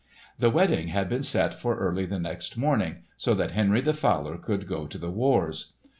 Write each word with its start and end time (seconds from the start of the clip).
The 0.39 0.49
wedding 0.49 0.87
had 0.87 1.09
been 1.09 1.21
set 1.21 1.53
for 1.53 1.77
early 1.77 2.07
the 2.07 2.17
next 2.19 2.57
morning, 2.57 3.03
so 3.17 3.35
that 3.35 3.51
Henry 3.51 3.81
the 3.81 3.93
Fowler 3.93 4.37
could 4.39 4.65
go 4.67 4.87
to 4.87 4.97
the 4.97 5.11
wars. 5.11 5.73